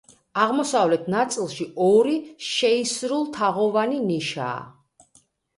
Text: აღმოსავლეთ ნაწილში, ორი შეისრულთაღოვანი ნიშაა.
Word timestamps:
აღმოსავლეთ 0.43 1.03
ნაწილში, 1.15 1.67
ორი 1.87 2.15
შეისრულთაღოვანი 2.47 4.03
ნიშაა. 4.11 4.59